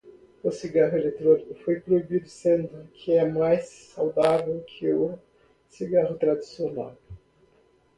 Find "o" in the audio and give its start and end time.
0.41-0.49, 4.91-5.19